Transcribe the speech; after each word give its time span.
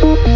Thank 0.00 0.26
you. 0.26 0.29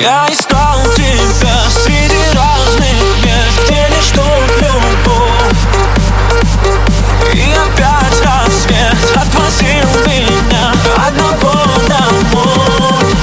Я 0.00 0.26
искал 0.30 0.82
тебя 0.96 1.68
среди 1.68 2.16
разных 2.34 3.22
мест, 3.22 3.60
где 3.66 3.86
лишь 3.88 4.08
тут 4.08 4.22
любовь. 4.62 5.60
И 7.34 7.52
опять 7.52 8.22
рассвет 8.24 8.96
отвозил 9.14 9.90
меня 10.06 10.72
одного 10.96 11.52
домой. 11.86 13.14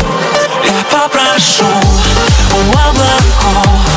Я 0.63 0.83
попрошу 0.91 1.65
у 1.65 2.69
облаков 2.69 3.96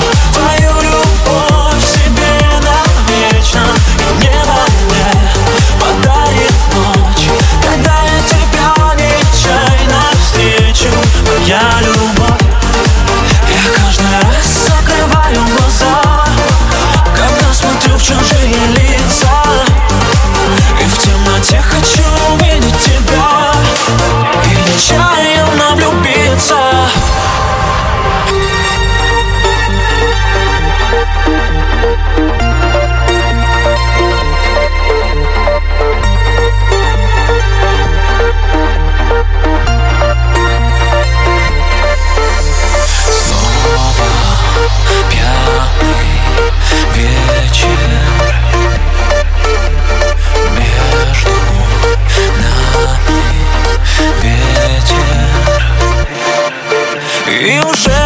И 57.41 57.59
уже 57.59 58.00